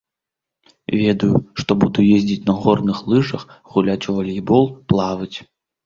Ведаю, 1.01 1.35
што 1.59 1.77
буду 1.85 2.07
ездзіць 2.17 2.39
на 2.49 2.57
горных 2.65 2.97
лыжах, 3.13 3.41
гуляць 3.71 4.03
у 4.09 4.21
валейбол, 4.21 4.63
плаваць. 4.93 5.35